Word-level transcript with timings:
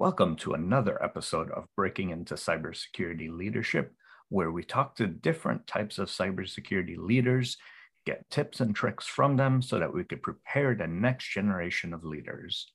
Welcome 0.00 0.36
to 0.36 0.52
another 0.52 1.02
episode 1.02 1.50
of 1.50 1.66
Breaking 1.74 2.10
into 2.10 2.34
Cybersecurity 2.34 3.36
Leadership, 3.36 3.92
where 4.28 4.52
we 4.52 4.62
talk 4.62 4.94
to 4.94 5.08
different 5.08 5.66
types 5.66 5.98
of 5.98 6.06
cybersecurity 6.06 6.96
leaders, 6.96 7.56
get 8.06 8.30
tips 8.30 8.60
and 8.60 8.76
tricks 8.76 9.06
from 9.08 9.36
them 9.36 9.60
so 9.60 9.80
that 9.80 9.92
we 9.92 10.04
could 10.04 10.22
prepare 10.22 10.76
the 10.76 10.86
next 10.86 11.28
generation 11.28 11.92
of 11.92 12.04
leaders. 12.04 12.70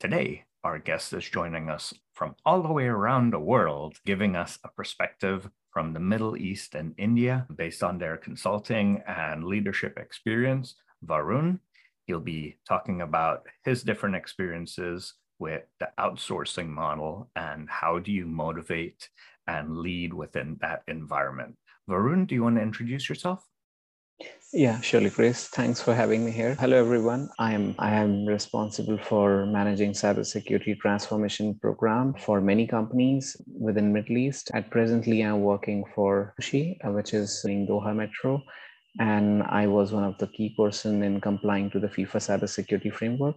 Today, 0.00 0.46
our 0.64 0.80
guest 0.80 1.12
is 1.12 1.30
joining 1.30 1.70
us 1.70 1.94
from 2.14 2.34
all 2.44 2.60
the 2.60 2.72
way 2.72 2.86
around 2.86 3.32
the 3.32 3.38
world, 3.38 3.96
giving 4.04 4.34
us 4.34 4.58
a 4.64 4.68
perspective 4.68 5.48
from 5.70 5.92
the 5.92 6.00
Middle 6.00 6.36
East 6.36 6.74
and 6.74 6.92
India 6.98 7.46
based 7.54 7.84
on 7.84 7.98
their 7.98 8.16
consulting 8.16 9.00
and 9.06 9.44
leadership 9.44 9.96
experience. 9.96 10.74
Varun, 11.06 11.60
he'll 12.06 12.18
be 12.18 12.56
talking 12.66 13.00
about 13.00 13.46
his 13.62 13.84
different 13.84 14.16
experiences 14.16 15.14
with 15.38 15.62
the 15.80 15.88
outsourcing 15.98 16.68
model 16.68 17.30
and 17.36 17.68
how 17.68 17.98
do 17.98 18.12
you 18.12 18.26
motivate 18.26 19.08
and 19.46 19.78
lead 19.78 20.12
within 20.12 20.58
that 20.60 20.82
environment. 20.88 21.56
Varun, 21.88 22.26
do 22.26 22.34
you 22.34 22.42
want 22.42 22.56
to 22.56 22.62
introduce 22.62 23.08
yourself? 23.08 23.44
Yeah, 24.52 24.80
surely, 24.80 25.10
Chris. 25.10 25.46
Thanks 25.48 25.80
for 25.80 25.94
having 25.94 26.24
me 26.24 26.30
here. 26.32 26.56
Hello, 26.58 26.76
everyone. 26.76 27.28
I 27.38 27.52
am 27.52 27.74
I 27.78 27.94
am 27.94 28.26
responsible 28.26 28.98
for 28.98 29.46
managing 29.46 29.92
cybersecurity 29.92 30.78
transformation 30.80 31.54
program 31.60 32.14
for 32.14 32.40
many 32.40 32.66
companies 32.66 33.36
within 33.46 33.92
Middle 33.92 34.16
East. 34.16 34.50
At 34.54 34.70
presently, 34.70 35.20
I'm 35.20 35.42
working 35.42 35.84
for 35.94 36.34
Ushi, 36.40 36.78
uh, 36.84 36.90
which 36.90 37.14
is 37.14 37.44
in 37.44 37.66
Doha 37.66 37.94
Metro, 37.94 38.42
and 38.98 39.42
I 39.44 39.66
was 39.66 39.92
one 39.92 40.04
of 40.04 40.18
the 40.18 40.26
key 40.28 40.54
person 40.56 41.02
in 41.02 41.20
complying 41.20 41.70
to 41.70 41.78
the 41.78 41.88
FIFA 41.88 42.18
cybersecurity 42.28 42.92
framework. 42.92 43.36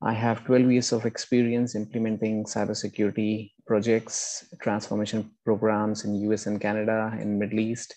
I 0.00 0.12
have 0.12 0.44
12 0.44 0.70
years 0.70 0.92
of 0.92 1.06
experience 1.06 1.74
implementing 1.74 2.44
cybersecurity 2.44 3.50
projects, 3.66 4.46
transformation 4.62 5.32
programs 5.44 6.04
in 6.04 6.14
US 6.30 6.46
and 6.46 6.60
Canada, 6.60 7.18
in 7.20 7.36
Middle 7.36 7.58
East. 7.58 7.96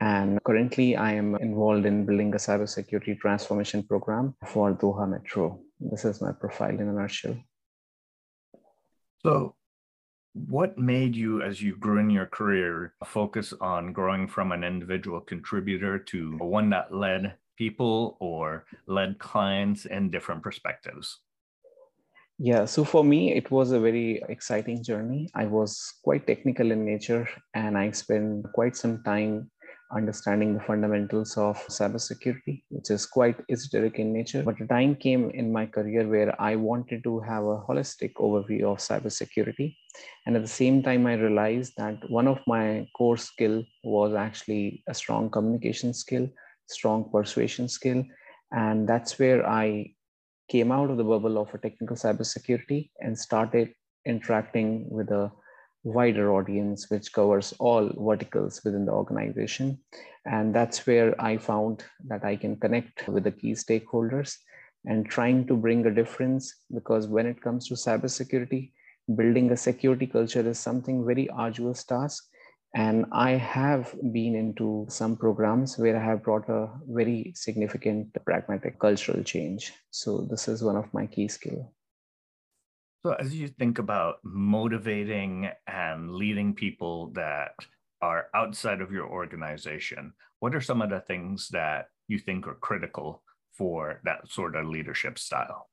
And 0.00 0.42
currently 0.44 0.96
I 0.96 1.12
am 1.12 1.34
involved 1.36 1.84
in 1.84 2.06
building 2.06 2.32
a 2.32 2.38
cybersecurity 2.38 3.18
transformation 3.20 3.82
program 3.82 4.34
for 4.46 4.72
Doha 4.72 5.06
Metro. 5.06 5.60
This 5.80 6.06
is 6.06 6.22
my 6.22 6.32
profile 6.32 6.80
in 6.80 6.88
a 6.88 6.92
nutshell. 6.92 7.36
So 9.22 9.54
what 10.32 10.78
made 10.78 11.14
you 11.14 11.42
as 11.42 11.60
you 11.60 11.76
grew 11.76 11.98
in 11.98 12.08
your 12.08 12.26
career 12.26 12.94
focus 13.04 13.52
on 13.60 13.92
growing 13.92 14.28
from 14.28 14.50
an 14.50 14.64
individual 14.64 15.20
contributor 15.20 15.98
to 15.98 16.38
one 16.38 16.70
that 16.70 16.94
led 16.94 17.34
people 17.58 18.16
or 18.18 18.64
led 18.86 19.18
clients 19.18 19.84
in 19.84 20.10
different 20.10 20.42
perspectives 20.42 21.20
yeah, 22.38 22.64
so 22.64 22.84
for 22.84 23.04
me, 23.04 23.32
it 23.32 23.50
was 23.50 23.70
a 23.70 23.80
very 23.80 24.22
exciting 24.28 24.82
journey. 24.82 25.28
I 25.34 25.46
was 25.46 25.94
quite 26.02 26.26
technical 26.26 26.72
in 26.72 26.84
nature 26.84 27.28
and 27.54 27.78
I 27.78 27.92
spent 27.92 28.46
quite 28.52 28.76
some 28.76 29.02
time 29.04 29.50
understanding 29.94 30.54
the 30.54 30.60
fundamentals 30.60 31.36
of 31.36 31.56
cybersecurity, 31.68 32.64
which 32.70 32.90
is 32.90 33.06
quite 33.06 33.36
esoteric 33.50 33.98
in 34.00 34.12
nature. 34.12 34.42
But 34.42 34.60
a 34.60 34.66
time 34.66 34.96
came 34.96 35.30
in 35.30 35.52
my 35.52 35.66
career 35.66 36.08
where 36.08 36.40
I 36.40 36.56
wanted 36.56 37.04
to 37.04 37.20
have 37.20 37.44
a 37.44 37.62
holistic 37.68 38.14
overview 38.14 38.64
of 38.64 38.78
cybersecurity. 38.78 39.76
And 40.26 40.34
at 40.34 40.42
the 40.42 40.48
same 40.48 40.82
time, 40.82 41.06
I 41.06 41.14
realized 41.14 41.74
that 41.76 42.10
one 42.10 42.26
of 42.26 42.40
my 42.48 42.88
core 42.96 43.16
skill 43.16 43.64
was 43.84 44.14
actually 44.14 44.82
a 44.88 44.94
strong 44.94 45.30
communication 45.30 45.94
skill, 45.94 46.28
strong 46.66 47.08
persuasion 47.12 47.68
skill. 47.68 48.04
And 48.50 48.88
that's 48.88 49.18
where 49.20 49.48
I 49.48 49.94
came 50.48 50.70
out 50.70 50.90
of 50.90 50.96
the 50.96 51.04
bubble 51.04 51.38
of 51.38 51.52
a 51.54 51.58
technical 51.58 51.96
cybersecurity 51.96 52.90
and 53.00 53.18
started 53.18 53.72
interacting 54.04 54.88
with 54.90 55.10
a 55.10 55.30
wider 55.82 56.32
audience, 56.32 56.90
which 56.90 57.12
covers 57.12 57.52
all 57.58 57.90
verticals 57.96 58.62
within 58.64 58.86
the 58.86 58.92
organization. 58.92 59.78
And 60.24 60.54
that's 60.54 60.86
where 60.86 61.20
I 61.20 61.36
found 61.36 61.84
that 62.06 62.24
I 62.24 62.36
can 62.36 62.56
connect 62.56 63.06
with 63.08 63.24
the 63.24 63.32
key 63.32 63.52
stakeholders 63.52 64.36
and 64.86 65.06
trying 65.06 65.46
to 65.46 65.56
bring 65.56 65.86
a 65.86 65.94
difference 65.94 66.54
because 66.72 67.06
when 67.06 67.26
it 67.26 67.40
comes 67.40 67.68
to 67.68 67.74
cybersecurity, 67.74 68.72
building 69.16 69.50
a 69.50 69.56
security 69.56 70.06
culture 70.06 70.40
is 70.40 70.58
something 70.58 71.04
very 71.04 71.28
arduous 71.30 71.84
task 71.84 72.24
and 72.74 73.06
I 73.12 73.32
have 73.32 73.94
been 74.12 74.34
into 74.34 74.86
some 74.88 75.16
programs 75.16 75.78
where 75.78 75.96
I 75.96 76.04
have 76.04 76.24
brought 76.24 76.48
a 76.48 76.68
very 76.88 77.32
significant 77.36 78.16
pragmatic 78.24 78.80
cultural 78.80 79.22
change. 79.22 79.72
So 79.90 80.26
this 80.28 80.48
is 80.48 80.62
one 80.62 80.76
of 80.76 80.92
my 80.92 81.06
key 81.06 81.28
skills. 81.28 81.66
So 83.06 83.12
as 83.12 83.34
you 83.34 83.48
think 83.48 83.78
about 83.78 84.16
motivating 84.24 85.50
and 85.68 86.10
leading 86.10 86.54
people 86.54 87.12
that 87.12 87.52
are 88.02 88.26
outside 88.34 88.80
of 88.80 88.90
your 88.90 89.06
organization, 89.06 90.12
what 90.40 90.54
are 90.54 90.60
some 90.60 90.82
of 90.82 90.90
the 90.90 91.00
things 91.00 91.48
that 91.52 91.86
you 92.08 92.18
think 92.18 92.48
are 92.48 92.54
critical 92.54 93.22
for 93.52 94.00
that 94.04 94.28
sort 94.30 94.56
of 94.56 94.66
leadership 94.66 95.18
style? 95.18 95.68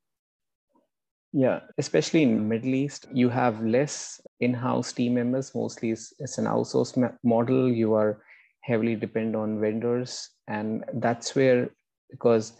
Yeah, 1.32 1.60
especially 1.78 2.24
in 2.24 2.46
Middle 2.46 2.74
East, 2.74 3.06
you 3.12 3.30
have 3.30 3.64
less 3.64 4.20
in-house 4.40 4.92
team 4.92 5.14
members. 5.14 5.54
Mostly, 5.54 5.90
it's, 5.90 6.12
it's 6.18 6.36
an 6.36 6.44
outsourced 6.44 7.16
model. 7.24 7.70
You 7.70 7.94
are 7.94 8.22
heavily 8.60 8.96
depend 8.96 9.34
on 9.34 9.58
vendors, 9.58 10.28
and 10.46 10.84
that's 10.94 11.34
where 11.34 11.70
because 12.10 12.52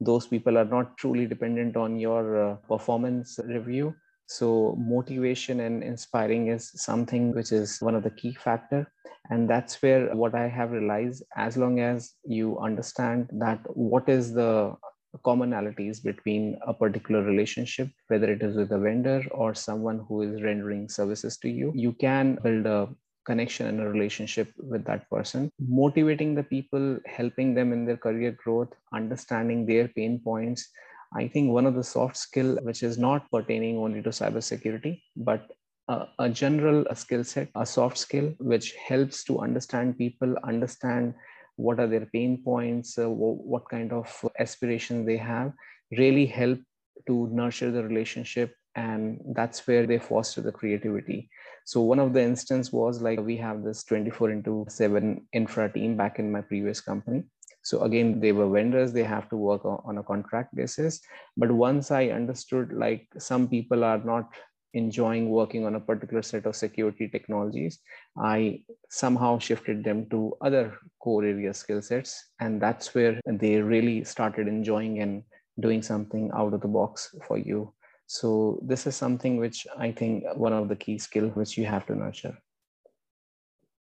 those 0.00 0.28
people 0.28 0.56
are 0.56 0.64
not 0.64 0.96
truly 0.96 1.26
dependent 1.26 1.76
on 1.76 1.98
your 1.98 2.52
uh, 2.52 2.54
performance 2.68 3.40
review. 3.44 3.94
So 4.26 4.76
motivation 4.78 5.58
and 5.58 5.82
inspiring 5.82 6.46
is 6.46 6.70
something 6.80 7.34
which 7.34 7.50
is 7.50 7.82
one 7.82 7.96
of 7.96 8.04
the 8.04 8.10
key 8.10 8.32
factor, 8.32 8.92
and 9.30 9.50
that's 9.50 9.82
where 9.82 10.14
what 10.14 10.36
I 10.36 10.46
have 10.46 10.70
realized. 10.70 11.24
As 11.36 11.56
long 11.56 11.80
as 11.80 12.14
you 12.24 12.60
understand 12.60 13.28
that 13.40 13.58
what 13.74 14.08
is 14.08 14.32
the 14.32 14.76
commonalities 15.18 16.02
between 16.02 16.58
a 16.66 16.74
particular 16.74 17.22
relationship, 17.22 17.88
whether 18.08 18.30
it 18.30 18.42
is 18.42 18.56
with 18.56 18.72
a 18.72 18.78
vendor 18.78 19.22
or 19.30 19.54
someone 19.54 20.04
who 20.08 20.22
is 20.22 20.42
rendering 20.42 20.88
services 20.88 21.36
to 21.38 21.48
you. 21.48 21.72
You 21.74 21.92
can 21.92 22.38
build 22.42 22.66
a 22.66 22.88
connection 23.26 23.66
and 23.66 23.80
a 23.80 23.88
relationship 23.88 24.52
with 24.56 24.84
that 24.84 25.08
person, 25.10 25.50
motivating 25.60 26.34
the 26.34 26.42
people, 26.42 26.98
helping 27.06 27.54
them 27.54 27.72
in 27.72 27.84
their 27.84 27.96
career 27.96 28.32
growth, 28.42 28.72
understanding 28.92 29.66
their 29.66 29.88
pain 29.88 30.20
points. 30.22 30.68
I 31.14 31.28
think 31.28 31.50
one 31.50 31.66
of 31.66 31.74
the 31.74 31.84
soft 31.84 32.16
skill, 32.16 32.58
which 32.62 32.82
is 32.82 32.96
not 32.98 33.30
pertaining 33.30 33.78
only 33.78 34.02
to 34.02 34.10
cybersecurity, 34.10 35.02
but 35.16 35.50
a, 35.88 36.06
a 36.20 36.28
general 36.28 36.84
skill 36.94 37.24
set, 37.24 37.48
a 37.56 37.66
soft 37.66 37.98
skill, 37.98 38.32
which 38.38 38.74
helps 38.74 39.24
to 39.24 39.40
understand 39.40 39.98
people, 39.98 40.36
understand 40.44 41.14
what 41.60 41.80
are 41.80 41.86
their 41.86 42.06
pain 42.06 42.42
points, 42.42 42.98
uh, 42.98 43.08
what 43.08 43.68
kind 43.68 43.92
of 43.92 44.06
aspirations 44.38 45.06
they 45.06 45.16
have, 45.16 45.52
really 45.98 46.26
help 46.26 46.58
to 47.06 47.28
nurture 47.32 47.70
the 47.70 47.82
relationship 47.82 48.54
and 48.76 49.20
that's 49.34 49.66
where 49.66 49.86
they 49.86 49.98
foster 49.98 50.40
the 50.40 50.52
creativity. 50.52 51.28
So 51.64 51.80
one 51.80 51.98
of 51.98 52.12
the 52.12 52.22
instance 52.22 52.72
was 52.72 53.02
like 53.02 53.20
we 53.20 53.36
have 53.38 53.62
this 53.64 53.84
24 53.84 54.30
into 54.30 54.66
7 54.68 55.26
infra 55.32 55.72
team 55.72 55.96
back 55.96 56.18
in 56.18 56.30
my 56.30 56.40
previous 56.40 56.80
company. 56.80 57.24
So 57.62 57.82
again 57.82 58.20
they 58.20 58.32
were 58.32 58.48
vendors 58.48 58.92
they 58.92 59.04
have 59.04 59.28
to 59.30 59.36
work 59.36 59.64
on 59.64 59.98
a 59.98 60.02
contract 60.02 60.54
basis. 60.54 61.00
But 61.36 61.50
once 61.50 61.90
i 61.90 62.08
understood 62.08 62.72
like 62.72 63.08
some 63.18 63.48
people 63.48 63.84
are 63.84 64.02
not 64.12 64.30
enjoying 64.74 65.30
working 65.30 65.66
on 65.66 65.74
a 65.74 65.80
particular 65.80 66.22
set 66.22 66.46
of 66.46 66.54
security 66.54 67.08
technologies 67.08 67.80
i 68.18 68.62
somehow 68.88 69.38
shifted 69.38 69.82
them 69.82 70.06
to 70.10 70.32
other 70.40 70.78
core 71.00 71.24
area 71.24 71.52
skill 71.52 71.82
sets 71.82 72.30
and 72.40 72.60
that's 72.60 72.94
where 72.94 73.20
they 73.26 73.60
really 73.60 74.04
started 74.04 74.46
enjoying 74.46 75.00
and 75.00 75.22
doing 75.58 75.82
something 75.82 76.30
out 76.34 76.54
of 76.54 76.60
the 76.60 76.68
box 76.68 77.14
for 77.26 77.36
you 77.36 77.72
so 78.10 78.58
this 78.60 78.88
is 78.88 78.96
something 78.96 79.36
which 79.36 79.68
I 79.78 79.92
think 79.92 80.24
one 80.34 80.52
of 80.52 80.68
the 80.68 80.74
key 80.74 80.98
skills 80.98 81.30
which 81.36 81.56
you 81.56 81.64
have 81.66 81.86
to 81.86 81.94
nurture. 81.94 82.36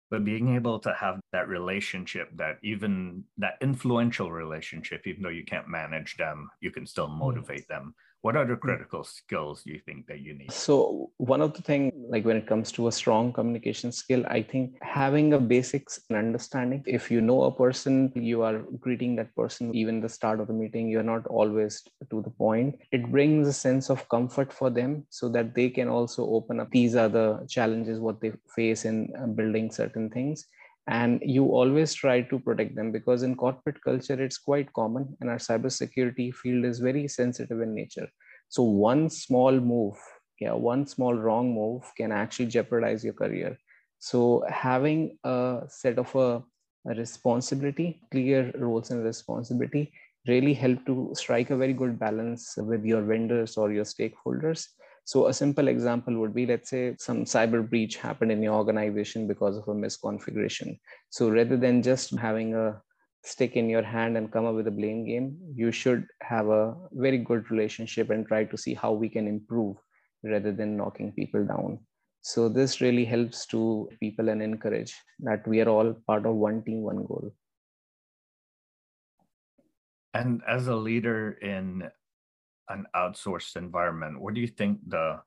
But 0.10 0.26
being 0.26 0.54
able 0.54 0.80
to 0.80 0.94
have 0.94 1.22
that 1.32 1.48
relationship, 1.48 2.28
that 2.36 2.58
even 2.62 3.24
that 3.38 3.54
influential 3.62 4.30
relationship, 4.30 5.08
even 5.08 5.24
though 5.24 5.30
you 5.30 5.46
can't 5.46 5.70
manage 5.70 6.18
them, 6.18 6.50
you 6.60 6.72
can 6.72 6.86
still 6.86 7.08
motivate 7.08 7.70
them 7.70 7.96
what 8.22 8.36
other 8.36 8.56
hmm. 8.56 8.62
critical 8.62 9.04
skills 9.04 9.64
do 9.64 9.72
you 9.72 9.82
think 9.86 10.08
that 10.08 10.20
you 10.20 10.34
need? 10.34 10.52
So 10.52 11.12
one 11.18 11.42
of 11.42 11.54
the 11.54 11.62
things 11.62 11.94
like 12.10 12.26
when 12.26 12.38
it 12.38 12.48
comes 12.48 12.72
to 12.74 12.88
a 12.88 12.92
strong 12.92 13.32
communication 13.32 13.92
skill 13.92 14.24
i 14.28 14.42
think 14.42 14.76
having 14.82 15.34
a 15.34 15.40
basics 15.40 16.00
and 16.10 16.18
understanding 16.18 16.84
if 16.86 17.10
you 17.10 17.22
know 17.22 17.44
a 17.44 17.52
person 17.52 18.12
you 18.16 18.42
are 18.42 18.60
greeting 18.80 19.16
that 19.16 19.34
person 19.36 19.74
even 19.74 20.02
the 20.02 20.10
start 20.10 20.40
of 20.40 20.48
the 20.48 20.54
meeting 20.54 20.90
you're 20.90 21.04
not 21.04 21.26
always 21.28 21.84
to 22.10 22.22
the 22.22 22.30
point. 22.30 22.80
It 22.92 23.12
brings 23.12 23.48
a 23.48 23.54
sense 23.54 23.90
of 23.90 24.08
comfort 24.10 24.52
for 24.52 24.70
them 24.70 25.06
so 25.10 25.30
that 25.30 25.56
they 25.56 25.70
can 25.70 25.88
also 25.88 26.26
open 26.26 26.60
up. 26.60 26.70
These 26.72 26.96
are 26.96 27.10
the 27.10 27.46
challenges 27.50 28.00
what 28.00 28.22
they 28.22 28.34
face 28.56 28.86
in 28.86 29.12
uh, 29.18 29.28
building 29.28 29.72
certain 29.72 30.10
things 30.10 30.46
and 30.88 31.22
you 31.24 31.46
always 31.46 31.94
try 31.94 32.22
to 32.22 32.40
protect 32.40 32.76
them 32.76 32.92
because 32.92 33.24
in 33.24 33.36
corporate 33.36 33.82
culture 33.84 34.22
it's 34.22 34.38
quite 34.38 34.72
common 34.74 35.16
and 35.22 35.30
our 35.30 35.38
cybersecurity 35.38 36.34
field 36.34 36.66
is 36.66 36.80
very 36.80 37.08
sensitive 37.08 37.62
in 37.62 37.76
nature. 37.76 38.10
So 38.50 38.64
one 38.64 39.10
small 39.10 39.52
move 39.52 39.98
yeah 40.40 40.54
one 40.54 40.88
small 40.88 41.14
wrong 41.14 41.54
move 41.54 41.84
can 41.96 42.12
actually 42.12 42.48
jeopardize 42.48 43.04
your 43.04 43.14
career. 43.14 43.58
So 44.00 44.44
having 44.50 45.18
a 45.24 45.62
set 45.68 46.00
of 46.00 46.14
a, 46.16 46.44
a 46.90 46.96
responsibility 46.96 48.02
clear 48.12 48.52
roles 48.58 48.90
and 48.90 49.04
responsibility 49.04 49.94
really 50.28 50.54
help 50.54 50.86
to 50.86 51.12
strike 51.14 51.52
a 51.52 51.58
very 51.58 51.74
good 51.74 52.00
balance 52.00 52.56
with 52.58 52.84
your 52.84 53.02
vendors 53.02 53.58
or 53.58 53.72
your 53.72 53.86
stakeholders 53.86 54.68
so 55.04 55.28
a 55.28 55.34
simple 55.34 55.68
example 55.68 56.18
would 56.20 56.34
be, 56.34 56.46
let's 56.46 56.70
say 56.70 56.96
some 57.00 57.26
cyber 57.26 57.68
breach 57.68 57.98
happened 57.98 58.32
in 58.32 58.42
your 58.42 58.54
organization 58.54 59.28
because 59.28 59.58
of 59.58 59.68
a 59.68 59.74
misconfiguration. 59.74 60.80
So 61.10 61.30
rather 61.30 61.58
than 61.58 61.82
just 61.82 62.18
having 62.18 62.54
a 62.56 62.82
stick 63.24 63.56
in 63.56 63.70
your 63.70 63.84
hand 63.84 64.18
and 64.18 64.32
come 64.32 64.46
up 64.46 64.56
with 64.56 64.68
a 64.68 64.72
blame 64.72 65.06
game, 65.06 65.38
you 65.54 65.72
should 65.72 66.08
have 66.22 66.48
a 66.48 66.76
very 66.92 67.18
good 67.18 67.50
relationship 67.52 68.10
and 68.10 68.28
try 68.28 68.44
to 68.46 68.58
see 68.58 68.74
how 68.74 68.92
we 68.92 69.10
can 69.10 69.28
improve 69.28 69.78
rather 70.24 70.52
than 70.52 70.78
knocking 70.78 71.12
people 71.12 71.46
down. 71.46 71.80
So 72.22 72.48
this 72.48 72.82
really 72.82 73.06
helps 73.06 73.48
to 73.48 73.90
people 74.00 74.30
and 74.30 74.42
encourage 74.42 74.96
that 75.22 75.48
we 75.48 75.60
are 75.62 75.70
all 75.70 75.94
part 76.06 76.26
of 76.26 76.36
one 76.36 76.64
team, 76.64 76.82
one 76.84 77.04
goal. 77.04 77.34
And 80.14 80.42
as 80.48 80.68
a 80.68 80.76
leader 80.76 81.32
in 81.42 81.90
an 82.70 82.86
outsourced 82.96 83.56
environment, 83.56 84.22
what 84.22 84.34
do 84.34 84.42
you 84.42 84.48
think 84.48 84.80
the 84.88 85.20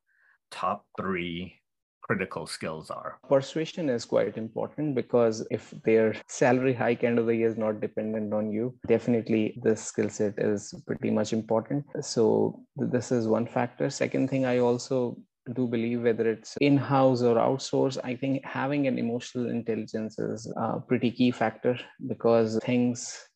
top 0.51 0.87
three 0.99 1.61
critical 2.03 2.47
skills 2.47 2.91
are? 2.91 3.19
Persuasion 3.29 3.89
is 3.89 4.05
quite 4.05 4.37
important 4.37 4.95
because 4.95 5.47
if 5.51 5.71
their 5.85 6.15
salary 6.29 6.75
hike 6.75 7.03
end 7.03 7.19
of 7.19 7.27
the 7.27 7.35
year 7.35 7.49
is 7.49 7.57
not 7.57 7.81
dependent 7.81 8.33
on 8.33 8.53
you, 8.53 8.75
definitely 8.87 9.59
this 9.63 9.83
skill 9.83 10.11
set 10.11 10.35
is 10.39 10.75
pretty 10.87 11.11
much 11.11 11.33
important. 11.33 11.85
So 12.01 12.63
this 12.77 13.11
is 13.11 13.27
one 13.27 13.47
factor. 13.47 13.89
Second 13.91 14.29
thing, 14.29 14.45
I 14.45 14.59
also 14.59 15.17
do 15.55 15.67
believe 15.67 16.03
whether 16.03 16.31
it's 16.31 16.57
in-house 16.61 17.21
or 17.21 17.37
outsource 17.37 17.99
i 18.03 18.17
think 18.17 18.43
having 18.45 18.87
an 18.87 18.99
emotional 18.99 19.51
intelligence 19.51 20.19
is 20.19 20.51
a 20.57 20.81
pretty 20.81 21.11
key 21.11 21.31
factor 21.31 21.79
because 22.07 22.59
things 22.65 23.29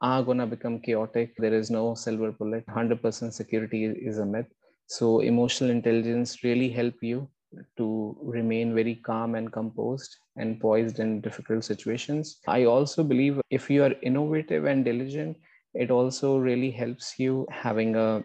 are 0.00 0.22
going 0.22 0.38
to 0.38 0.46
become 0.46 0.80
chaotic. 0.80 1.34
There 1.36 1.54
is 1.54 1.70
no 1.70 1.94
silver 1.94 2.32
bullet. 2.32 2.66
100% 2.66 3.32
security 3.32 3.84
is 3.84 4.18
a 4.18 4.26
myth. 4.26 4.46
So 4.86 5.20
emotional 5.20 5.70
intelligence 5.70 6.42
really 6.42 6.68
help 6.70 6.94
you 7.02 7.28
to 7.76 8.16
remain 8.22 8.74
very 8.74 8.96
calm 8.96 9.34
and 9.34 9.52
composed 9.52 10.16
and 10.36 10.60
poised 10.60 11.00
in 11.00 11.20
difficult 11.20 11.64
situations. 11.64 12.40
I 12.46 12.64
also 12.64 13.02
believe 13.04 13.40
if 13.50 13.68
you 13.68 13.84
are 13.84 13.94
innovative 14.02 14.64
and 14.64 14.84
diligent, 14.84 15.36
it 15.74 15.90
also 15.90 16.38
really 16.38 16.70
helps 16.70 17.18
you 17.18 17.46
having 17.50 17.96
a 17.96 18.22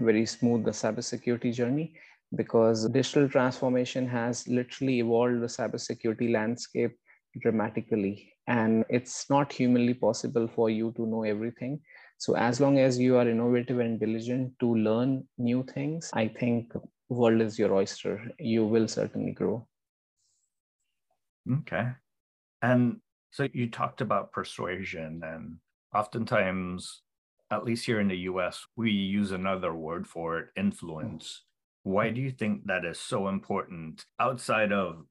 very 0.00 0.26
smooth 0.26 0.64
the 0.64 0.70
cybersecurity 0.70 1.52
journey 1.52 1.94
because 2.34 2.88
digital 2.88 3.28
transformation 3.28 4.06
has 4.08 4.46
literally 4.48 4.98
evolved 4.98 5.40
the 5.40 5.46
cybersecurity 5.46 6.32
landscape 6.32 6.96
dramatically 7.40 8.32
and 8.46 8.84
it's 8.88 9.28
not 9.30 9.52
humanly 9.52 9.94
possible 9.94 10.46
for 10.46 10.70
you 10.70 10.92
to 10.96 11.06
know 11.06 11.22
everything. 11.22 11.80
So 12.18 12.36
as 12.36 12.60
long 12.60 12.78
as 12.78 12.98
you 12.98 13.16
are 13.16 13.28
innovative 13.28 13.80
and 13.80 13.98
diligent 13.98 14.52
to 14.60 14.74
learn 14.74 15.26
new 15.36 15.64
things 15.64 16.10
i 16.14 16.28
think 16.28 16.72
world 17.08 17.40
is 17.40 17.58
your 17.58 17.74
oyster. 17.74 18.30
You 18.38 18.66
will 18.66 18.88
certainly 18.88 19.32
grow. 19.32 19.66
Okay. 21.50 21.88
And 22.62 23.00
so 23.30 23.48
you 23.52 23.70
talked 23.70 24.00
about 24.00 24.32
persuasion 24.32 25.22
and 25.24 25.56
oftentimes 25.94 27.02
at 27.50 27.64
least 27.64 27.86
here 27.86 28.00
in 28.00 28.08
the 28.08 28.16
us 28.16 28.66
we 28.76 28.90
use 28.90 29.32
another 29.32 29.74
word 29.74 30.06
for 30.06 30.38
it 30.38 30.48
influence. 30.56 31.42
Mm-hmm. 31.86 31.92
Why 31.92 32.10
do 32.10 32.20
you 32.20 32.30
think 32.30 32.64
that 32.66 32.84
is 32.84 32.98
so 32.98 33.28
important 33.28 34.06
outside 34.18 34.72
of 34.72 35.04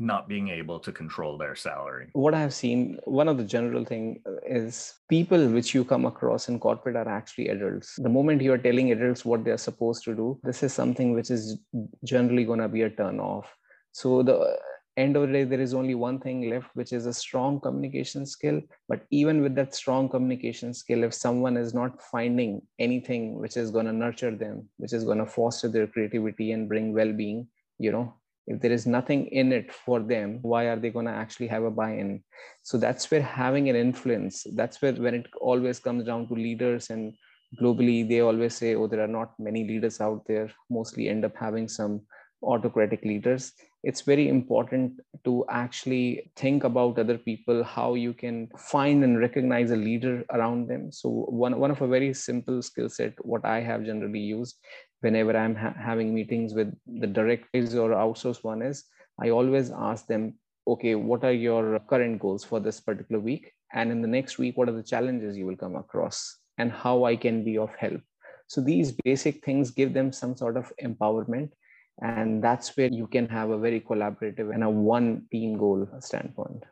not 0.00 0.26
being 0.28 0.48
able 0.48 0.80
to 0.80 0.90
control 0.90 1.36
their 1.36 1.54
salary. 1.54 2.08
What 2.14 2.34
i've 2.34 2.54
seen 2.54 2.98
one 3.04 3.28
of 3.28 3.36
the 3.36 3.44
general 3.44 3.84
thing 3.84 4.22
uh, 4.26 4.36
is 4.46 4.94
people 5.08 5.46
which 5.48 5.74
you 5.74 5.84
come 5.84 6.06
across 6.06 6.48
in 6.48 6.58
corporate 6.58 6.96
are 6.96 7.08
actually 7.08 7.48
adults. 7.48 7.96
The 7.96 8.08
moment 8.08 8.40
you 8.40 8.52
are 8.54 8.58
telling 8.58 8.90
adults 8.92 9.24
what 9.24 9.44
they're 9.44 9.58
supposed 9.58 10.02
to 10.04 10.14
do 10.14 10.40
this 10.42 10.62
is 10.62 10.72
something 10.72 11.12
which 11.12 11.30
is 11.30 11.58
generally 12.02 12.44
going 12.44 12.60
to 12.60 12.68
be 12.68 12.82
a 12.82 12.90
turn 12.90 13.20
off. 13.20 13.54
So 13.92 14.22
the 14.22 14.38
uh, 14.38 14.56
end 14.96 15.16
of 15.16 15.26
the 15.26 15.32
day 15.32 15.44
there 15.44 15.60
is 15.60 15.74
only 15.74 15.94
one 15.94 16.18
thing 16.18 16.48
left 16.48 16.70
which 16.74 16.92
is 16.94 17.04
a 17.04 17.12
strong 17.12 17.60
communication 17.60 18.24
skill. 18.24 18.62
But 18.88 19.02
even 19.10 19.42
with 19.42 19.54
that 19.56 19.74
strong 19.74 20.08
communication 20.08 20.72
skill 20.72 21.04
if 21.04 21.12
someone 21.12 21.58
is 21.58 21.74
not 21.74 22.00
finding 22.00 22.62
anything 22.78 23.38
which 23.38 23.58
is 23.58 23.70
going 23.70 23.86
to 23.86 23.92
nurture 23.92 24.34
them 24.34 24.66
which 24.78 24.94
is 24.94 25.04
going 25.04 25.18
to 25.18 25.26
foster 25.26 25.68
their 25.68 25.86
creativity 25.86 26.52
and 26.52 26.68
bring 26.70 26.94
well-being 26.94 27.48
you 27.78 27.92
know 27.92 28.14
if 28.50 28.60
there 28.60 28.72
is 28.72 28.86
nothing 28.86 29.26
in 29.40 29.52
it 29.52 29.72
for 29.72 30.00
them 30.00 30.38
why 30.42 30.64
are 30.66 30.76
they 30.76 30.90
going 30.90 31.06
to 31.06 31.12
actually 31.12 31.46
have 31.46 31.62
a 31.62 31.70
buy-in? 31.70 32.22
So 32.62 32.78
that's 32.78 33.10
where 33.10 33.22
having 33.22 33.68
an 33.68 33.76
influence 33.76 34.44
that's 34.54 34.82
where 34.82 34.92
when 34.92 35.14
it 35.14 35.26
always 35.40 35.78
comes 35.78 36.04
down 36.04 36.26
to 36.28 36.34
leaders 36.34 36.90
and 36.90 37.14
globally 37.60 38.08
they 38.08 38.20
always 38.20 38.54
say 38.54 38.74
oh 38.74 38.86
there 38.86 39.04
are 39.04 39.14
not 39.18 39.38
many 39.38 39.64
leaders 39.64 40.00
out 40.00 40.26
there. 40.26 40.50
Mostly 40.68 41.08
end 41.08 41.24
up 41.24 41.36
having 41.36 41.68
some 41.68 42.02
autocratic 42.42 43.04
leaders 43.04 43.52
it's 43.82 44.02
very 44.02 44.28
important 44.28 45.00
to 45.24 45.44
actually 45.48 46.30
think 46.36 46.64
about 46.64 46.98
other 46.98 47.16
people 47.16 47.64
how 47.64 47.94
you 47.94 48.12
can 48.12 48.48
find 48.58 49.02
and 49.04 49.18
recognize 49.18 49.70
a 49.70 49.76
leader 49.76 50.24
around 50.32 50.68
them 50.68 50.92
so 50.92 51.08
one, 51.08 51.58
one 51.58 51.70
of 51.70 51.80
a 51.80 51.86
very 51.86 52.12
simple 52.12 52.60
skill 52.60 52.88
set 52.88 53.14
what 53.24 53.44
i 53.44 53.60
have 53.60 53.84
generally 53.84 54.20
used 54.20 54.56
whenever 55.00 55.36
I'm 55.36 55.54
ha- 55.54 55.74
having 55.78 56.14
meetings 56.14 56.54
with 56.54 56.74
the 56.86 57.06
directors 57.06 57.74
or 57.74 57.90
outsource 57.90 58.44
one 58.44 58.62
is 58.62 58.84
I 59.20 59.30
always 59.30 59.70
ask 59.70 60.06
them, 60.06 60.38
okay, 60.66 60.94
what 60.94 61.24
are 61.24 61.32
your 61.32 61.78
current 61.80 62.20
goals 62.20 62.44
for 62.44 62.60
this 62.60 62.80
particular 62.80 63.20
week? 63.20 63.52
And 63.72 63.90
in 63.90 64.02
the 64.02 64.08
next 64.08 64.38
week, 64.38 64.56
what 64.56 64.68
are 64.68 64.72
the 64.72 64.82
challenges 64.82 65.36
you 65.36 65.46
will 65.46 65.56
come 65.56 65.76
across 65.76 66.38
and 66.58 66.72
how 66.72 67.04
I 67.04 67.16
can 67.16 67.44
be 67.44 67.58
of 67.58 67.74
help? 67.76 68.00
So 68.46 68.60
these 68.60 68.92
basic 69.04 69.44
things 69.44 69.70
give 69.70 69.92
them 69.92 70.12
some 70.12 70.36
sort 70.36 70.56
of 70.56 70.72
empowerment. 70.82 71.50
And 72.00 72.42
that's 72.42 72.76
where 72.76 72.88
you 72.88 73.06
can 73.06 73.28
have 73.28 73.50
a 73.50 73.58
very 73.58 73.80
collaborative 73.80 74.54
and 74.54 74.64
a 74.64 74.70
one 74.70 75.26
team 75.30 75.58
goal 75.58 75.86
standpoint. 76.00 76.64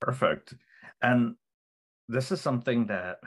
Perfect. 0.00 0.54
And 1.02 1.34
this 2.08 2.30
is 2.30 2.40
something 2.40 2.86
that 2.86 3.18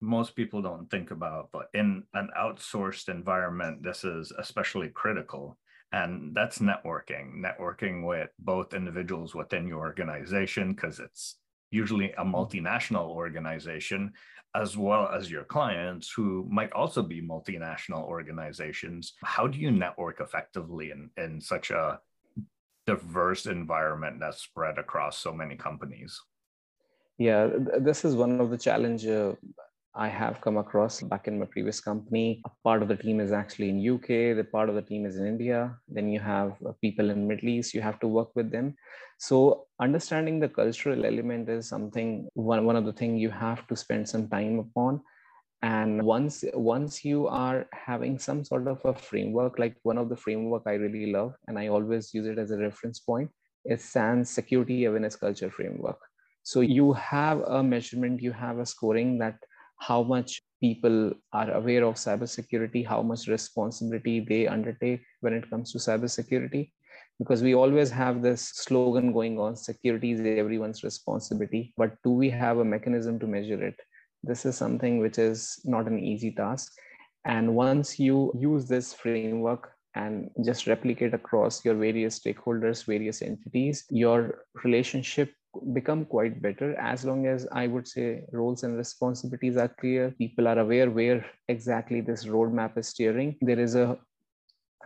most 0.00 0.36
people 0.36 0.62
don't 0.62 0.90
think 0.90 1.10
about, 1.10 1.48
but 1.52 1.68
in 1.74 2.04
an 2.14 2.28
outsourced 2.38 3.08
environment, 3.08 3.82
this 3.82 4.04
is 4.04 4.32
especially 4.38 4.90
critical. 4.90 5.56
And 5.90 6.34
that's 6.36 6.58
networking, 6.58 7.42
networking 7.42 8.06
with 8.06 8.28
both 8.38 8.74
individuals 8.74 9.34
within 9.34 9.66
your 9.66 9.80
organization, 9.80 10.74
because 10.74 11.00
it's 11.00 11.38
usually 11.70 12.12
a 12.12 12.24
multinational 12.24 13.08
organization, 13.08 14.12
as 14.54 14.76
well 14.76 15.08
as 15.08 15.30
your 15.30 15.44
clients 15.44 16.10
who 16.10 16.46
might 16.50 16.72
also 16.72 17.02
be 17.02 17.20
multinational 17.20 18.02
organizations. 18.02 19.14
How 19.22 19.46
do 19.46 19.58
you 19.58 19.70
network 19.70 20.20
effectively 20.20 20.90
in, 20.90 21.10
in 21.16 21.40
such 21.40 21.70
a 21.70 22.00
diverse 22.86 23.46
environment 23.46 24.18
that's 24.18 24.40
spread 24.40 24.78
across 24.78 25.18
so 25.18 25.32
many 25.32 25.56
companies? 25.56 26.18
Yeah, 27.18 27.50
this 27.78 28.04
is 28.04 28.14
one 28.14 28.40
of 28.40 28.48
the 28.50 28.56
challenge 28.56 29.04
uh, 29.06 29.34
I 29.98 30.06
have 30.06 30.40
come 30.40 30.58
across 30.58 31.00
back 31.00 31.26
in 31.26 31.40
my 31.40 31.46
previous 31.46 31.80
company. 31.80 32.40
A 32.46 32.50
part 32.62 32.82
of 32.82 32.88
the 32.88 32.96
team 32.96 33.18
is 33.18 33.32
actually 33.32 33.70
in 33.70 33.94
UK, 33.94 34.36
the 34.36 34.46
part 34.52 34.68
of 34.68 34.76
the 34.76 34.82
team 34.82 35.04
is 35.04 35.16
in 35.16 35.26
India. 35.26 35.76
Then 35.88 36.08
you 36.08 36.20
have 36.20 36.52
uh, 36.64 36.70
people 36.80 37.10
in 37.10 37.26
Middle 37.26 37.48
East, 37.48 37.74
you 37.74 37.80
have 37.80 37.98
to 38.00 38.06
work 38.06 38.28
with 38.36 38.52
them. 38.52 38.76
So 39.18 39.66
understanding 39.80 40.38
the 40.38 40.48
cultural 40.48 41.04
element 41.04 41.48
is 41.48 41.68
something 41.68 42.28
one, 42.34 42.64
one 42.64 42.76
of 42.76 42.84
the 42.84 42.92
things 42.92 43.20
you 43.20 43.30
have 43.30 43.66
to 43.66 43.74
spend 43.74 44.08
some 44.08 44.28
time 44.28 44.60
upon. 44.60 45.00
And 45.62 46.04
once 46.04 46.44
once 46.54 47.04
you 47.04 47.26
are 47.26 47.66
having 47.72 48.20
some 48.20 48.44
sort 48.44 48.68
of 48.68 48.80
a 48.84 48.94
framework, 48.94 49.58
like 49.58 49.74
one 49.82 49.98
of 49.98 50.08
the 50.08 50.16
framework 50.16 50.62
I 50.66 50.74
really 50.74 51.10
love, 51.10 51.34
and 51.48 51.58
I 51.58 51.66
always 51.66 52.14
use 52.14 52.28
it 52.28 52.38
as 52.38 52.52
a 52.52 52.58
reference 52.58 53.00
point, 53.00 53.30
is 53.64 53.82
SANS 53.82 54.30
Security 54.30 54.84
Awareness 54.84 55.16
Culture 55.16 55.50
Framework. 55.50 55.98
So 56.44 56.60
you 56.60 56.92
have 56.92 57.40
a 57.40 57.64
measurement, 57.64 58.22
you 58.22 58.30
have 58.30 58.60
a 58.60 58.66
scoring 58.66 59.18
that 59.18 59.38
how 59.78 60.02
much 60.02 60.42
people 60.60 61.12
are 61.32 61.50
aware 61.52 61.84
of 61.84 61.94
cybersecurity, 61.94 62.86
how 62.86 63.02
much 63.02 63.26
responsibility 63.28 64.20
they 64.20 64.46
undertake 64.46 65.02
when 65.20 65.32
it 65.32 65.48
comes 65.50 65.72
to 65.72 65.78
cybersecurity. 65.78 66.72
Because 67.18 67.42
we 67.42 67.54
always 67.54 67.90
have 67.90 68.22
this 68.22 68.42
slogan 68.54 69.12
going 69.12 69.38
on 69.38 69.56
security 69.56 70.12
is 70.12 70.20
everyone's 70.20 70.84
responsibility. 70.84 71.74
But 71.76 71.96
do 72.04 72.10
we 72.10 72.30
have 72.30 72.58
a 72.58 72.64
mechanism 72.64 73.18
to 73.20 73.26
measure 73.26 73.62
it? 73.62 73.80
This 74.22 74.44
is 74.46 74.56
something 74.56 74.98
which 74.98 75.18
is 75.18 75.60
not 75.64 75.86
an 75.86 75.98
easy 75.98 76.32
task. 76.32 76.72
And 77.24 77.54
once 77.54 77.98
you 77.98 78.32
use 78.38 78.68
this 78.68 78.94
framework 78.94 79.70
and 79.94 80.30
just 80.44 80.66
replicate 80.66 81.14
across 81.14 81.64
your 81.64 81.74
various 81.74 82.18
stakeholders, 82.20 82.84
various 82.84 83.20
entities, 83.22 83.84
your 83.90 84.44
relationship 84.64 85.32
become 85.72 86.04
quite 86.04 86.40
better 86.42 86.74
as 86.76 87.04
long 87.04 87.26
as 87.26 87.46
i 87.52 87.66
would 87.66 87.88
say 87.88 88.22
roles 88.32 88.62
and 88.64 88.76
responsibilities 88.76 89.56
are 89.56 89.68
clear 89.68 90.10
people 90.18 90.46
are 90.46 90.58
aware 90.58 90.90
where 90.90 91.24
exactly 91.48 92.00
this 92.00 92.26
roadmap 92.26 92.76
is 92.76 92.88
steering. 92.88 93.36
There 93.40 93.58
is 93.58 93.74
a 93.74 93.98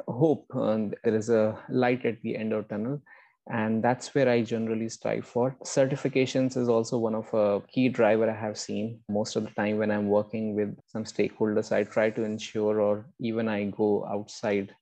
hope 0.08 0.46
and 0.54 0.94
there 1.04 1.14
is 1.14 1.28
a 1.28 1.58
light 1.68 2.04
at 2.06 2.20
the 2.22 2.36
end 2.36 2.52
of 2.52 2.68
tunnel. 2.68 3.02
And 3.50 3.82
that's 3.82 4.14
where 4.14 4.28
i 4.28 4.40
generally 4.40 4.88
strive 4.88 5.26
for. 5.26 5.56
Certifications 5.64 6.56
is 6.56 6.68
also 6.68 6.96
one 6.96 7.16
of 7.16 7.32
a 7.34 7.60
key 7.66 7.88
driver 7.88 8.30
i 8.30 8.34
have 8.34 8.56
seen. 8.56 9.00
Most 9.08 9.34
of 9.34 9.42
the 9.44 9.50
time 9.50 9.78
when 9.78 9.90
i'm 9.90 10.08
working 10.08 10.54
with 10.54 10.76
some 10.86 11.04
stakeholders 11.04 11.72
i 11.72 11.82
try 11.82 12.08
to 12.10 12.22
ensure 12.22 12.80
or 12.80 13.06
even 13.18 13.48
i 13.48 13.64
go 13.64 14.06
outside 14.06 14.74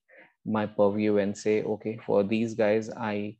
my 0.44 0.66
purview 0.66 1.18
and 1.18 1.36
say 1.36 1.62
okay 1.62 1.98
for 2.04 2.22
these 2.22 2.54
guys 2.54 2.90
i 2.90 3.36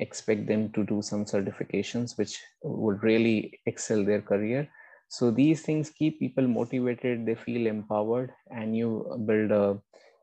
expect 0.00 0.46
them 0.46 0.70
to 0.72 0.84
do 0.84 1.02
some 1.02 1.24
certifications 1.24 2.16
which 2.18 2.38
would 2.62 3.02
really 3.02 3.60
excel 3.66 4.04
their 4.04 4.22
career. 4.22 4.68
So 5.08 5.30
these 5.30 5.62
things 5.62 5.90
keep 5.90 6.20
people 6.20 6.46
motivated 6.46 7.26
they 7.26 7.34
feel 7.34 7.66
empowered 7.66 8.32
and 8.50 8.76
you 8.76 9.20
build 9.26 9.50
a 9.50 9.80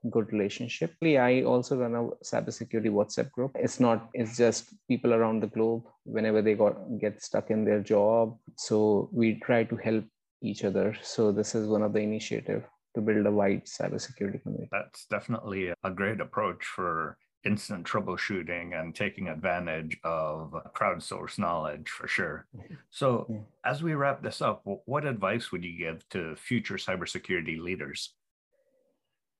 good 0.09 0.31
relationship. 0.31 0.95
I 1.03 1.43
also 1.43 1.77
run 1.77 1.95
a 1.95 2.03
cybersecurity 2.23 2.89
whatsapp 2.89 3.31
group. 3.31 3.51
It's 3.55 3.79
not 3.79 4.09
it's 4.13 4.37
just 4.37 4.73
people 4.87 5.13
around 5.13 5.41
the 5.41 5.47
globe 5.47 5.83
whenever 6.05 6.41
they 6.41 6.53
got 6.53 6.77
get 6.99 7.21
stuck 7.21 7.49
in 7.49 7.65
their 7.65 7.81
job. 7.81 8.37
So 8.55 9.09
we 9.11 9.39
try 9.39 9.63
to 9.65 9.75
help 9.75 10.05
each 10.41 10.63
other. 10.63 10.95
So 11.01 11.31
this 11.31 11.55
is 11.55 11.67
one 11.67 11.81
of 11.81 11.93
the 11.93 11.99
initiative 11.99 12.63
to 12.95 13.01
build 13.01 13.25
a 13.25 13.31
wide 13.31 13.65
cybersecurity 13.65 14.41
community. 14.41 14.69
That's 14.71 15.05
definitely 15.05 15.73
a 15.83 15.91
great 15.91 16.21
approach 16.21 16.63
for 16.65 17.17
instant 17.45 17.85
troubleshooting 17.85 18.79
and 18.79 18.93
taking 18.93 19.27
advantage 19.27 19.97
of 20.03 20.53
crowdsourced 20.75 21.39
knowledge 21.39 21.89
for 21.89 22.07
sure. 22.07 22.45
Mm-hmm. 22.55 22.75
So, 22.89 23.25
yeah. 23.29 23.39
as 23.65 23.83
we 23.83 23.93
wrap 23.93 24.21
this 24.21 24.41
up, 24.41 24.61
what 24.63 25.05
advice 25.05 25.51
would 25.51 25.63
you 25.63 25.77
give 25.77 26.07
to 26.09 26.35
future 26.35 26.75
cybersecurity 26.75 27.61
leaders? 27.61 28.13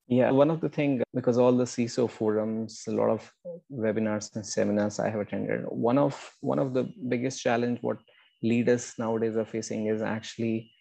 Yeah, 0.08 0.32
one 0.32 0.50
of 0.50 0.62
the 0.62 0.70
things 0.70 1.04
because 1.14 1.38
all 1.38 1.52
the 1.52 1.66
CISO 1.66 2.10
forums, 2.10 2.84
a 2.88 2.92
lot 2.92 3.10
of 3.10 3.30
webinars 3.70 4.34
and 4.36 4.46
seminars 4.46 5.00
I 5.00 5.10
have 5.10 5.20
attended. 5.20 5.66
One 5.68 5.98
of 5.98 6.32
one 6.40 6.60
of 6.60 6.74
the 6.74 6.90
biggest 7.10 7.42
challenge 7.42 7.80
what 7.82 7.98
leaders 8.42 8.94
nowadays 8.98 9.36
are 9.36 9.46
facing 9.46 9.88
is 9.88 10.02
actually 10.02 10.72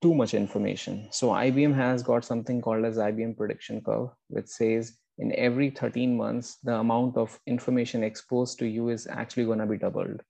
too 0.00 0.14
much 0.14 0.32
information. 0.32 1.08
So 1.10 1.28
IBM 1.28 1.74
has 1.74 2.02
got 2.02 2.24
something 2.24 2.62
called 2.62 2.86
as 2.86 2.96
IBM 2.96 3.36
prediction 3.36 3.82
curve, 3.82 4.08
which 4.28 4.48
says 4.48 4.96
in 5.22 5.32
every 5.38 5.70
13 5.70 6.16
months, 6.16 6.56
the 6.64 6.74
amount 6.74 7.16
of 7.16 7.38
information 7.46 8.02
exposed 8.02 8.58
to 8.58 8.66
you 8.66 8.88
is 8.88 9.06
actually 9.06 9.44
going 9.44 9.60
to 9.60 9.66
be 9.66 9.78
doubled. 9.78 10.20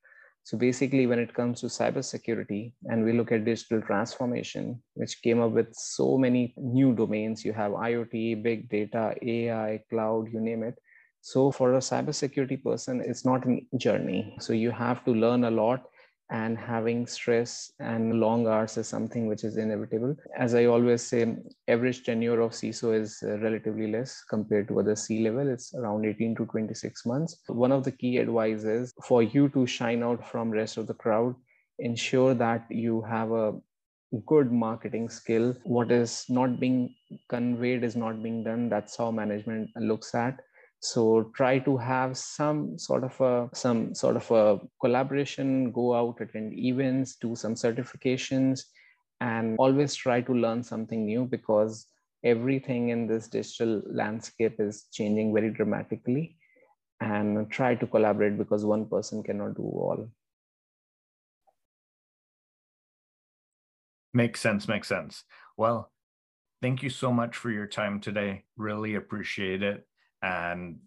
So 0.45 0.59
basically, 0.59 1.07
when 1.07 1.19
it 1.19 1.33
comes 1.33 1.61
to 1.61 1.67
cybersecurity, 1.67 2.73
and 2.91 3.05
we 3.05 3.13
look 3.13 3.33
at 3.33 3.45
digital 3.45 3.81
transformation, 3.81 4.83
which 4.95 5.23
came 5.23 5.41
up 5.41 5.53
with 5.53 5.73
so 5.73 6.19
many 6.19 6.53
new 6.59 6.95
domains, 6.95 7.45
you 7.45 7.53
have 7.53 7.73
IoT, 7.73 8.43
big 8.43 8.69
data, 8.69 9.15
AI, 9.23 9.81
cloud, 9.89 10.29
you 10.33 10.41
name 10.41 10.63
it. 10.63 10.75
So 11.23 11.53
for 11.53 11.75
a 11.75 11.79
cybersecurity 11.79 12.63
person, 12.63 13.01
it's 13.01 13.25
not 13.25 13.47
a 13.47 13.61
journey. 13.77 14.37
So 14.41 14.53
you 14.53 14.73
have 14.73 15.05
to 15.05 15.13
learn 15.13 15.45
a 15.45 15.51
lot 15.51 15.87
and 16.33 16.57
having 16.57 17.07
stress 17.07 17.73
and 17.79 18.19
long 18.19 18.47
hours 18.47 18.79
is 18.79 18.89
something 18.89 19.27
which 19.27 19.45
is 19.45 19.59
inevitable. 19.59 20.17
As 20.37 20.55
I 20.55 20.65
always 20.65 21.03
say, 21.03 21.37
average 21.69 22.05
tenure 22.05 22.41
of 22.41 22.53
CISO 22.53 22.99
is 22.99 23.23
uh, 23.23 23.39
relatively 23.41 23.93
less 23.93 24.25
compared 24.25 24.69
to 24.69 24.81
other 24.81 24.97
C 24.97 25.23
level. 25.23 25.47
It's 25.47 25.75
around 25.75 26.07
18 26.07 26.35
to 26.37 26.47
26 26.47 27.05
months. 27.05 27.43
One 27.49 27.71
of 27.71 27.85
the 27.85 27.93
key 27.93 28.17
advice 28.17 28.65
is 28.65 28.95
for 29.05 29.23
you 29.23 29.51
to 29.51 29.67
shine 29.67 30.03
out 30.03 30.27
from 30.27 30.51
rest 30.51 30.79
of 30.79 30.87
the 30.87 30.95
crowd, 30.95 31.35
ensure 31.79 32.33
that 32.35 32.65
you 32.71 33.03
have 33.03 33.31
a 33.33 33.53
good 34.27 34.51
marketing 34.51 35.11
skill. 35.11 35.55
What 35.65 35.93
is 35.93 36.25
not 36.31 36.59
being 36.59 36.95
conveyed 37.29 37.85
is 37.85 37.95
not 37.95 38.23
being 38.23 38.43
done. 38.43 38.71
That's 38.71 38.97
how 38.97 39.11
management 39.11 39.69
looks 39.77 40.15
at 40.15 40.41
so 40.83 41.31
try 41.37 41.59
to 41.61 41.77
have 41.77 42.17
some 42.17 42.77
sort 42.77 43.05
of 43.05 43.21
a 43.21 43.49
some 43.55 43.95
sort 43.95 44.17
of 44.17 44.31
a 44.31 44.61
collaboration 44.81 45.71
go 45.71 45.95
out 45.95 46.21
attend 46.21 46.53
events 46.53 47.15
do 47.17 47.37
some 47.37 47.55
certifications 47.55 48.63
and 49.21 49.57
always 49.59 49.95
try 49.95 50.21
to 50.21 50.33
learn 50.35 50.63
something 50.63 51.07
new 51.07 51.25
because 51.25 51.87
everything 52.25 52.89
in 52.89 53.07
this 53.07 53.29
digital 53.29 53.81
landscape 53.87 54.57
is 54.59 54.87
changing 54.93 55.33
very 55.33 55.51
dramatically. 55.51 56.37
And 57.01 57.51
try 57.51 57.75
to 57.75 57.87
collaborate 57.87 58.39
because 58.39 58.65
one 58.65 58.87
person 58.87 59.25
cannot 59.25 59.57
do 59.57 59.63
all. 59.63 60.09
Makes 64.15 64.41
sense 64.41 64.69
makes 64.69 64.89
sense. 64.89 65.25
Well 65.57 65.91
thank 66.61 66.83
you 66.83 66.91
so 66.91 67.13
much 67.13 67.37
for 67.37 67.51
your 67.51 67.67
time 67.67 68.01
today. 68.01 68.45
Really 68.57 68.95
appreciate 68.95 69.63
it 69.63 69.85
and 70.23 70.79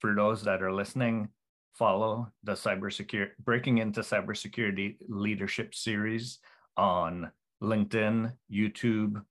for 0.00 0.14
those 0.14 0.42
that 0.44 0.62
are 0.62 0.72
listening, 0.72 1.28
follow 1.74 2.30
the 2.42 2.52
cybersecurity 2.52 3.30
breaking 3.44 3.78
into 3.78 4.00
cybersecurity 4.00 4.96
leadership 5.08 5.74
series 5.74 6.38
on 6.76 7.30
LinkedIn, 7.62 8.32
YouTube, 8.52 9.22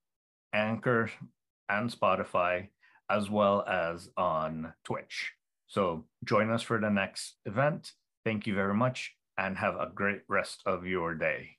Anchor, 0.54 1.12
and 1.70 1.90
Spotify, 1.90 2.70
as 3.10 3.30
well 3.30 3.64
as 3.68 4.10
on 4.18 4.74
Twitch. 4.84 5.34
So 5.68 6.06
join 6.24 6.50
us 6.50 6.62
for 6.62 6.80
the 6.80 6.90
next 6.90 7.36
event. 7.46 7.94
Thank 8.26 8.48
you 8.48 8.56
very 8.56 8.74
much 8.74 9.14
and 9.38 9.58
have 9.58 9.76
a 9.76 9.92
great 9.94 10.22
rest 10.28 10.62
of 10.66 10.86
your 10.86 11.16
day. 11.16 11.59